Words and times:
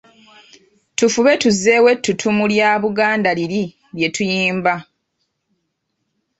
Tufube 0.97 1.33
tuzzeewo 1.41 1.87
ettutumu 1.95 2.43
lya 2.51 2.69
Buganda 2.83 3.29
liri 3.39 3.63
lye 3.97 4.07
tuyimba. 4.15 4.73